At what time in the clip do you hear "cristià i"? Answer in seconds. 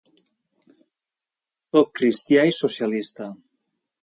2.01-2.57